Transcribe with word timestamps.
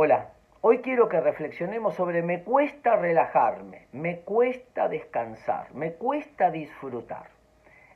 Hola, 0.00 0.28
hoy 0.60 0.78
quiero 0.78 1.08
que 1.08 1.20
reflexionemos 1.20 1.94
sobre 1.94 2.22
me 2.22 2.44
cuesta 2.44 2.94
relajarme, 2.94 3.88
me 3.90 4.20
cuesta 4.20 4.88
descansar, 4.88 5.74
me 5.74 5.94
cuesta 5.94 6.52
disfrutar. 6.52 7.24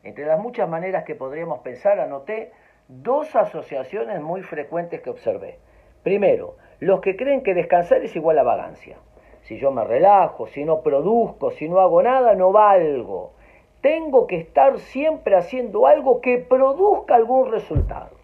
Entre 0.03 0.27
las 0.27 0.41
muchas 0.41 0.69
maneras 0.69 1.05
que 1.05 1.15
podríamos 1.15 1.61
pensar, 1.61 2.01
anoté 2.01 2.51
dos 2.89 3.37
asociaciones 3.37 4.21
muy 4.21 4.43
frecuentes 4.43 5.01
que 5.01 5.11
observé. 5.11 5.61
Primero, 6.03 6.57
los 6.81 7.01
que 7.03 7.15
creen 7.15 7.45
que 7.45 7.55
descansar 7.55 8.03
es 8.03 8.17
igual 8.17 8.37
a 8.41 8.43
vagancia. 8.43 8.97
Si 9.43 9.61
yo 9.61 9.71
me 9.71 9.85
relajo, 9.85 10.49
si 10.49 10.65
no 10.65 10.83
produzco, 10.83 11.53
si 11.53 11.69
no 11.69 11.79
hago 11.79 12.03
nada, 12.03 12.35
no 12.35 12.51
valgo. 12.51 13.35
Tengo 13.81 14.27
que 14.27 14.39
estar 14.39 14.77
siempre 14.81 15.37
haciendo 15.37 15.87
algo 15.87 16.21
que 16.21 16.39
produzca 16.39 17.15
algún 17.15 17.53
resultado. 17.53 18.22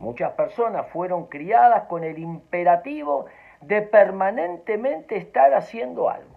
Muchas 0.00 0.32
personas 0.32 0.86
fueron 0.88 1.26
criadas 1.26 1.82
con 1.82 2.04
el 2.04 2.18
imperativo 2.18 3.26
de 3.60 3.82
permanentemente 3.82 5.18
estar 5.18 5.52
haciendo 5.52 6.08
algo. 6.08 6.36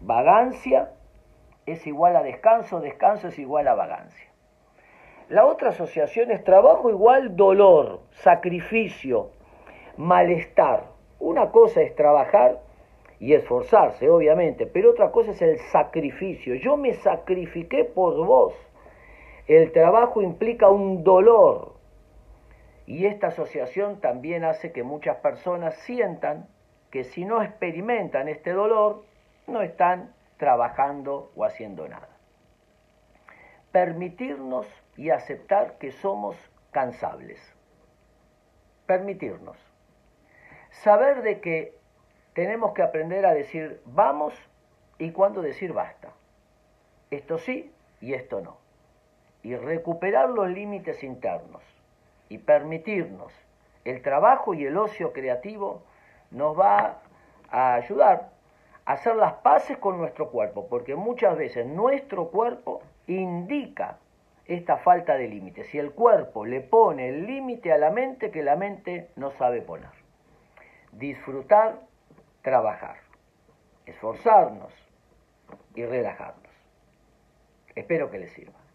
Vagancia 0.00 0.90
es 1.64 1.86
igual 1.86 2.16
a 2.16 2.24
descanso, 2.24 2.80
descanso 2.80 3.28
es 3.28 3.38
igual 3.38 3.68
a 3.68 3.76
vagancia. 3.76 4.28
La 5.28 5.46
otra 5.46 5.68
asociación 5.68 6.32
es 6.32 6.42
trabajo 6.42 6.90
igual 6.90 7.36
dolor, 7.36 8.00
sacrificio, 8.10 9.30
malestar. 9.96 10.86
Una 11.20 11.52
cosa 11.52 11.82
es 11.82 11.94
trabajar 11.94 12.58
y 13.20 13.34
esforzarse, 13.34 14.10
obviamente, 14.10 14.66
pero 14.66 14.90
otra 14.90 15.12
cosa 15.12 15.30
es 15.30 15.40
el 15.40 15.58
sacrificio. 15.70 16.56
Yo 16.56 16.76
me 16.76 16.94
sacrifiqué 16.94 17.84
por 17.84 18.16
vos. 18.26 18.54
El 19.46 19.70
trabajo 19.70 20.20
implica 20.20 20.68
un 20.68 21.04
dolor, 21.04 21.75
y 22.86 23.06
esta 23.06 23.28
asociación 23.28 24.00
también 24.00 24.44
hace 24.44 24.72
que 24.72 24.84
muchas 24.84 25.16
personas 25.16 25.74
sientan 25.78 26.48
que 26.90 27.02
si 27.02 27.24
no 27.24 27.42
experimentan 27.42 28.28
este 28.28 28.52
dolor, 28.52 29.04
no 29.48 29.60
están 29.60 30.14
trabajando 30.36 31.32
o 31.34 31.44
haciendo 31.44 31.88
nada. 31.88 32.08
Permitirnos 33.72 34.66
y 34.96 35.10
aceptar 35.10 35.78
que 35.78 35.90
somos 35.90 36.36
cansables. 36.70 37.40
Permitirnos. 38.86 39.58
Saber 40.70 41.22
de 41.22 41.40
que 41.40 41.76
tenemos 42.34 42.72
que 42.72 42.82
aprender 42.82 43.26
a 43.26 43.34
decir 43.34 43.80
vamos 43.84 44.32
y 44.98 45.10
cuándo 45.10 45.42
decir 45.42 45.72
basta. 45.72 46.12
Esto 47.10 47.38
sí 47.38 47.72
y 48.00 48.14
esto 48.14 48.40
no. 48.40 48.58
Y 49.42 49.56
recuperar 49.56 50.30
los 50.30 50.48
límites 50.48 51.02
internos 51.02 51.62
y 52.28 52.38
permitirnos 52.38 53.32
el 53.84 54.02
trabajo 54.02 54.54
y 54.54 54.64
el 54.64 54.76
ocio 54.76 55.12
creativo 55.12 55.82
nos 56.30 56.58
va 56.58 57.00
a 57.50 57.74
ayudar 57.74 58.30
a 58.84 58.92
hacer 58.92 59.16
las 59.16 59.34
paces 59.34 59.78
con 59.78 59.98
nuestro 59.98 60.30
cuerpo, 60.30 60.68
porque 60.68 60.94
muchas 60.94 61.36
veces 61.36 61.66
nuestro 61.66 62.28
cuerpo 62.28 62.82
indica 63.06 63.98
esta 64.46 64.76
falta 64.78 65.16
de 65.16 65.28
límites. 65.28 65.68
Si 65.68 65.78
el 65.78 65.92
cuerpo 65.92 66.44
le 66.44 66.60
pone 66.60 67.08
el 67.08 67.26
límite 67.26 67.72
a 67.72 67.78
la 67.78 67.90
mente 67.90 68.30
que 68.30 68.42
la 68.42 68.56
mente 68.56 69.10
no 69.16 69.30
sabe 69.32 69.60
poner. 69.60 69.90
Disfrutar, 70.92 71.80
trabajar, 72.42 72.96
esforzarnos 73.86 74.72
y 75.74 75.84
relajarnos. 75.84 76.52
Espero 77.74 78.10
que 78.10 78.18
les 78.18 78.32
sirva. 78.32 78.65